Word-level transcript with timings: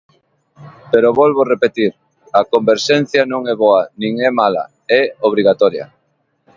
Pero 0.91 1.13
volvo 1.19 1.41
repetir, 1.53 1.91
a 2.39 2.41
converxencia 2.53 3.21
non 3.31 3.41
é 3.53 3.55
boa 3.63 3.81
nin 4.01 4.13
é 4.29 4.29
mala, 4.41 4.63
é 4.99 5.01
obrigatoria. 5.29 5.85